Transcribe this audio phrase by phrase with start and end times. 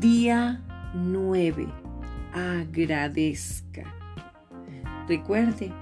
[0.00, 0.62] Día
[0.94, 1.66] 9.
[2.32, 3.82] Agradezca.
[5.08, 5.72] Recuerde,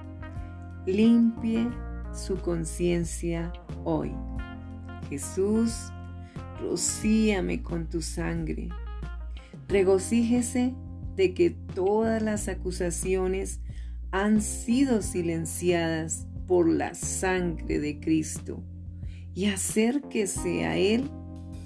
[0.87, 1.67] limpie
[2.15, 3.53] su conciencia
[3.83, 4.11] hoy.
[5.07, 5.91] Jesús,
[6.59, 8.69] rocíame con tu sangre.
[9.67, 10.73] Regocíjese
[11.15, 13.59] de que todas las acusaciones
[14.09, 18.63] han sido silenciadas por la sangre de Cristo
[19.35, 21.07] y acérquese a Él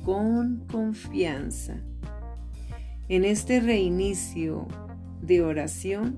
[0.03, 1.81] con confianza.
[3.11, 4.69] En este reinicio
[5.21, 6.17] de oración,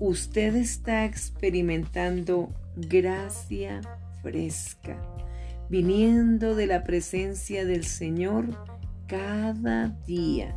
[0.00, 3.82] usted está experimentando gracia
[4.22, 4.96] fresca,
[5.68, 8.46] viniendo de la presencia del Señor
[9.06, 10.56] cada día.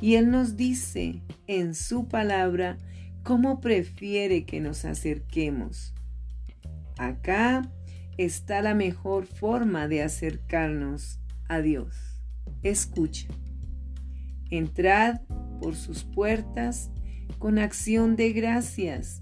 [0.00, 2.78] Y Él nos dice en su palabra
[3.22, 5.92] cómo prefiere que nos acerquemos.
[6.96, 7.70] Acá
[8.16, 11.94] está la mejor forma de acercarnos a Dios.
[12.62, 13.28] Escucha.
[14.56, 15.20] Entrad
[15.60, 16.92] por sus puertas
[17.40, 19.20] con acción de gracias,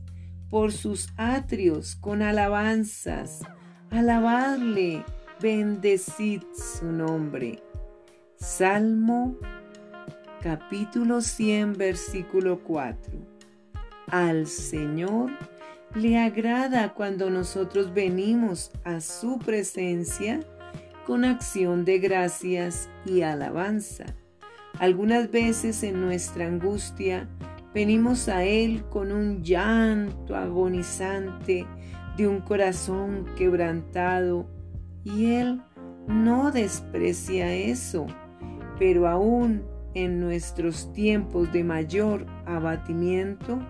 [0.51, 3.41] por sus atrios con alabanzas.
[3.89, 5.03] Alabadle,
[5.41, 7.63] bendecid su nombre.
[8.37, 9.39] Salmo
[10.43, 13.15] capítulo 100, versículo 4.
[14.09, 15.31] Al Señor
[15.95, 20.41] le agrada cuando nosotros venimos a su presencia
[21.07, 24.05] con acción de gracias y alabanza.
[24.83, 27.29] Algunas veces en nuestra angustia
[27.73, 31.65] venimos a Él con un llanto agonizante
[32.17, 34.51] de un corazón quebrantado
[35.05, 35.63] y Él
[36.09, 38.09] no desprecia eso,
[38.77, 39.63] pero aún
[39.95, 43.61] en nuestros tiempos de mayor abatimiento,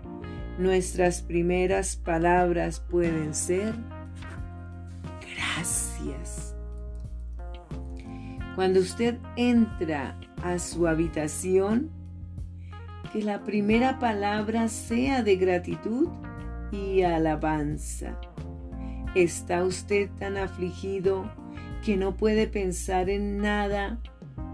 [0.57, 3.75] nuestras primeras palabras pueden ser
[5.37, 6.57] gracias.
[8.55, 11.91] Cuando usted entra a su habitación,
[13.13, 16.09] que la primera palabra sea de gratitud
[16.73, 18.19] y alabanza.
[19.15, 21.31] ¿Está usted tan afligido
[21.85, 24.01] que no puede pensar en nada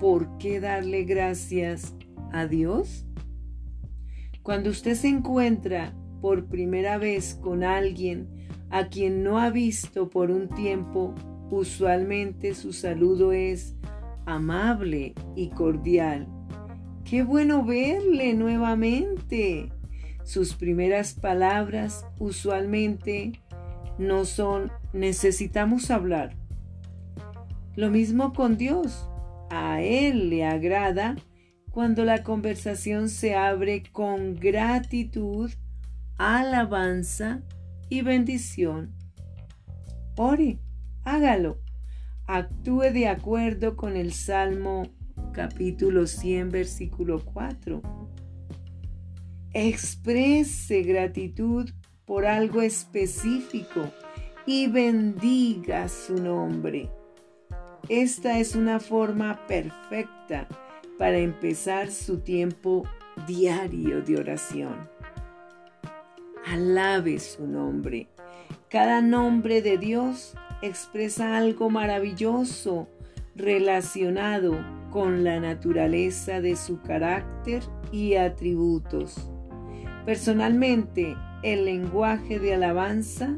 [0.00, 1.94] por qué darle gracias
[2.32, 3.06] a Dios?
[4.42, 8.28] Cuando usted se encuentra por primera vez con alguien
[8.70, 11.14] a quien no ha visto por un tiempo,
[11.50, 13.77] usualmente su saludo es
[14.28, 16.28] amable y cordial.
[17.04, 19.72] Qué bueno verle nuevamente.
[20.22, 23.40] Sus primeras palabras usualmente
[23.98, 26.36] no son necesitamos hablar.
[27.74, 29.08] Lo mismo con Dios.
[29.50, 31.16] A Él le agrada
[31.70, 35.50] cuando la conversación se abre con gratitud,
[36.18, 37.40] alabanza
[37.88, 38.94] y bendición.
[40.16, 40.58] Ore,
[41.04, 41.60] hágalo
[42.28, 44.90] actúe de acuerdo con el Salmo
[45.32, 47.80] capítulo 100, versículo 4.
[49.54, 51.70] Exprese gratitud
[52.04, 53.90] por algo específico
[54.44, 56.90] y bendiga su nombre.
[57.88, 60.46] Esta es una forma perfecta
[60.98, 62.84] para empezar su tiempo
[63.26, 64.90] diario de oración.
[66.44, 68.06] Alabe su nombre.
[68.68, 72.88] Cada nombre de Dios expresa algo maravilloso
[73.36, 74.56] relacionado
[74.90, 79.30] con la naturaleza de su carácter y atributos.
[80.04, 83.36] Personalmente, el lenguaje de alabanza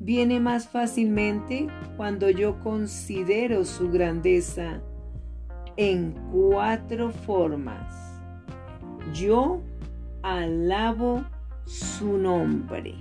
[0.00, 1.66] viene más fácilmente
[1.96, 4.80] cuando yo considero su grandeza
[5.76, 8.20] en cuatro formas.
[9.12, 9.60] Yo
[10.22, 11.24] alabo
[11.64, 12.94] su nombre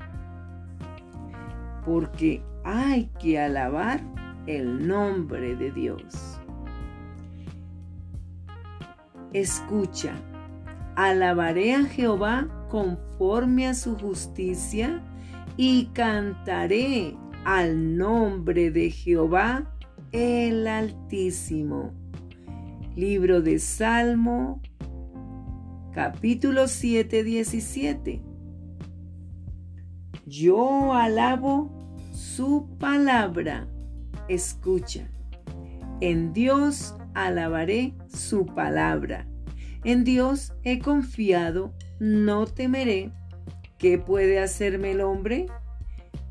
[1.86, 4.02] porque hay que alabar
[4.48, 6.42] el nombre de Dios.
[9.34, 10.16] Escucha,
[10.96, 15.04] alabaré a Jehová conforme a su justicia
[15.58, 17.16] y cantaré
[17.46, 19.72] al nombre de Jehová
[20.12, 21.94] el Altísimo.
[22.96, 24.62] Libro de Salmo,
[25.94, 28.24] capítulo 7, 17.
[30.26, 31.75] Yo alabo
[32.26, 33.68] su palabra.
[34.28, 35.08] Escucha.
[36.02, 39.28] En Dios alabaré su palabra.
[39.84, 43.12] En Dios he confiado, no temeré.
[43.78, 45.46] ¿Qué puede hacerme el hombre?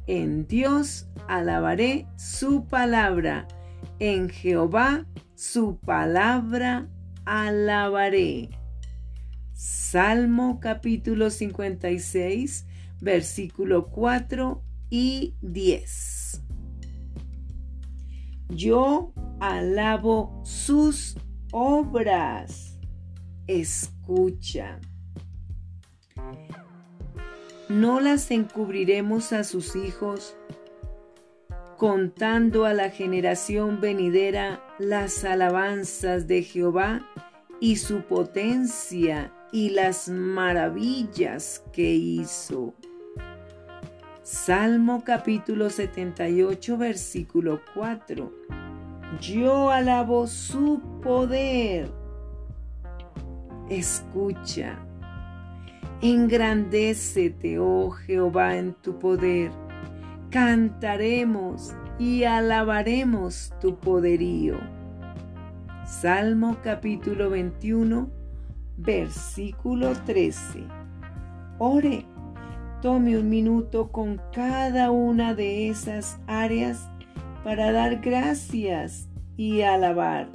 [0.06, 3.46] En Dios alabaré su palabra.
[4.00, 5.06] En Jehová
[5.36, 6.88] su palabra
[7.24, 8.50] alabaré.
[9.52, 12.66] Salmo capítulo 56,
[13.00, 14.64] versículo 4
[14.96, 16.40] y 10.
[18.50, 21.16] Yo alabo sus
[21.50, 22.78] obras.
[23.48, 24.78] escucha.
[27.68, 30.36] No las encubriremos a sus hijos,
[31.76, 37.04] contando a la generación venidera las alabanzas de Jehová
[37.60, 42.74] y su potencia y las maravillas que hizo.
[44.24, 48.32] Salmo capítulo 78 versículo 4.
[49.20, 51.92] Yo alabo su poder.
[53.68, 54.78] Escucha.
[56.00, 59.50] Engrandécete, oh Jehová, en tu poder.
[60.30, 64.56] Cantaremos y alabaremos tu poderío.
[65.84, 68.08] Salmo capítulo 21,
[68.78, 70.64] versículo 13.
[71.58, 72.06] Ore,
[72.84, 76.86] tome un minuto con cada una de esas áreas
[77.42, 79.08] para dar gracias
[79.38, 80.28] y alabar.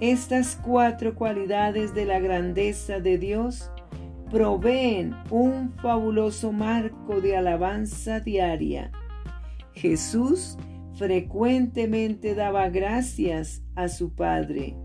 [0.00, 3.70] Estas cuatro cualidades de la grandeza de Dios
[4.30, 8.90] proveen un fabuloso marco de alabanza diaria.
[9.74, 10.56] Jesús
[10.94, 14.78] frecuentemente daba gracias a su Padre.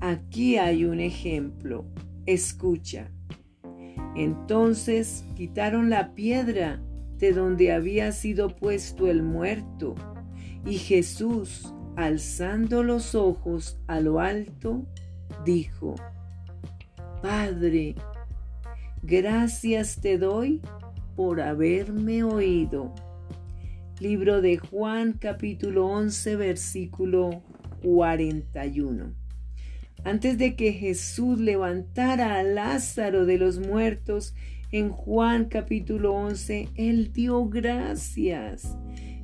[0.00, 1.84] Aquí hay un ejemplo.
[2.26, 3.12] Escucha.
[4.18, 6.82] Entonces quitaron la piedra
[7.18, 9.94] de donde había sido puesto el muerto,
[10.66, 14.84] y Jesús, alzando los ojos a lo alto,
[15.44, 15.94] dijo,
[17.22, 17.94] Padre,
[19.02, 20.62] gracias te doy
[21.14, 22.92] por haberme oído.
[24.00, 27.42] Libro de Juan capítulo 11 versículo
[27.84, 29.17] 41.
[30.04, 34.34] Antes de que Jesús levantara a Lázaro de los muertos,
[34.70, 38.76] en Juan capítulo 11, Él dio gracias.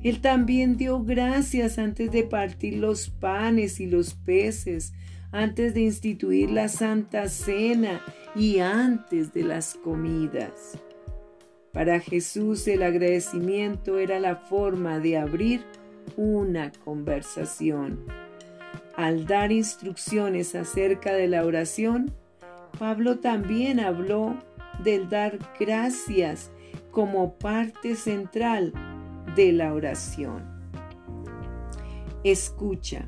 [0.03, 4.93] Él también dio gracias antes de partir los panes y los peces
[5.31, 8.01] antes de instituir la Santa Cena
[8.35, 10.79] y antes de las comidas.
[11.73, 15.65] Para Jesús el agradecimiento era la forma de abrir
[16.15, 18.24] una conversación.
[18.97, 22.13] Al dar instrucciones acerca de la oración,
[22.79, 24.37] Pablo también habló
[24.83, 26.51] del dar gracias
[26.91, 28.73] como parte central
[29.35, 30.43] de la oración.
[32.23, 33.05] Escucha,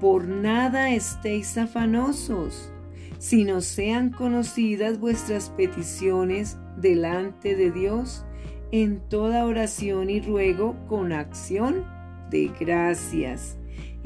[0.00, 2.72] por nada estéis afanosos,
[3.18, 8.24] sino sean conocidas vuestras peticiones delante de Dios
[8.72, 11.84] en toda oración y ruego con acción
[12.30, 13.56] de gracias.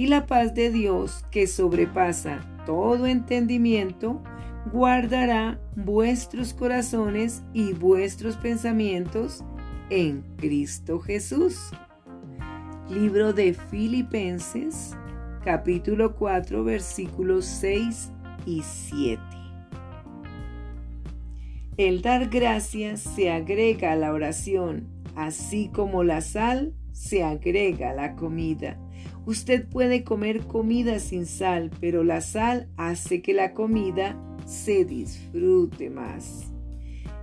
[0.01, 4.23] Y la paz de Dios, que sobrepasa todo entendimiento,
[4.73, 9.45] guardará vuestros corazones y vuestros pensamientos
[9.91, 11.71] en Cristo Jesús.
[12.89, 14.97] Libro de Filipenses
[15.45, 18.11] capítulo 4 versículos 6
[18.47, 19.21] y 7.
[21.77, 27.95] El dar gracias se agrega a la oración, así como la sal se agrega a
[27.95, 28.79] la comida.
[29.27, 35.91] Usted puede comer comida sin sal, pero la sal hace que la comida se disfrute
[35.91, 36.53] más.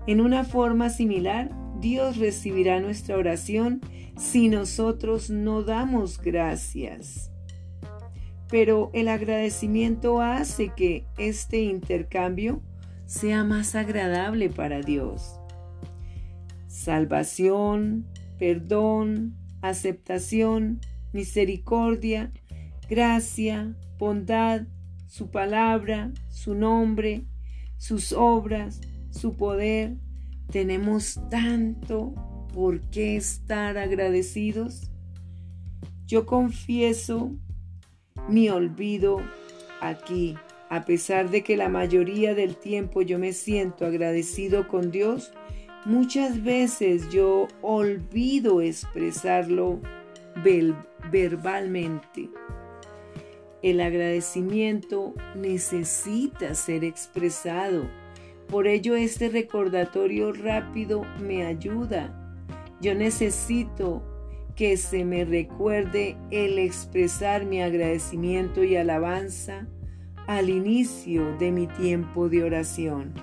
[0.05, 3.81] En una forma similar, Dios recibirá nuestra oración
[4.17, 7.31] si nosotros no damos gracias
[8.49, 12.61] pero el agradecimiento hace que este intercambio
[13.05, 15.39] sea más agradable para Dios.
[16.67, 18.05] Salvación,
[18.37, 20.79] perdón, aceptación,
[21.17, 22.31] misericordia,
[22.87, 24.67] gracia, bondad,
[25.07, 27.25] su palabra, su nombre,
[27.77, 29.95] sus obras, su poder.
[30.51, 32.13] Tenemos tanto
[32.53, 34.91] por qué estar agradecidos.
[36.05, 37.31] Yo confieso
[38.29, 39.17] mi olvido
[39.81, 40.35] aquí.
[40.69, 45.31] A pesar de que la mayoría del tiempo yo me siento agradecido con Dios,
[45.83, 49.81] muchas veces yo olvido expresarlo
[50.43, 52.29] verbalmente.
[53.61, 57.89] El agradecimiento necesita ser expresado.
[58.47, 62.13] Por ello este recordatorio rápido me ayuda.
[62.79, 64.03] Yo necesito
[64.55, 69.67] que se me recuerde el expresar mi agradecimiento y alabanza
[70.27, 73.13] al inicio de mi tiempo de oración.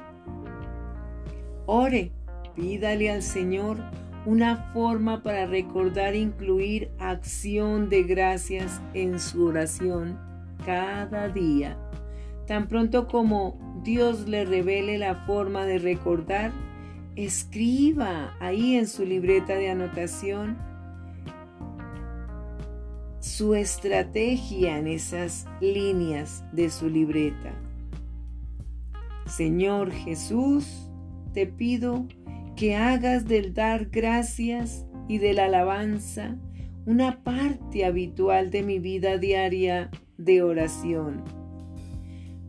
[1.66, 2.12] Ore,
[2.54, 3.78] pídale al Señor
[4.26, 10.18] una forma para recordar incluir acción de gracias en su oración
[10.64, 11.78] cada día.
[12.46, 16.52] Tan pronto como Dios le revele la forma de recordar,
[17.16, 20.56] escriba ahí en su libreta de anotación
[23.20, 27.52] su estrategia en esas líneas de su libreta.
[29.26, 30.90] Señor Jesús,
[31.32, 32.06] te pido
[32.56, 36.36] que hagas del dar gracias y de la alabanza
[36.86, 41.24] una parte habitual de mi vida diaria de oración.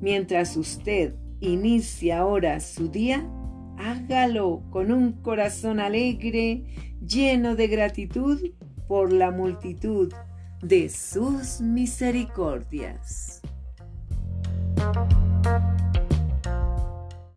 [0.02, 3.26] Mientras usted inicia ahora su día,
[3.78, 6.66] hágalo con un corazón alegre,
[7.06, 8.40] lleno de gratitud
[8.88, 10.14] por la multitud
[10.62, 13.42] de sus misericordias.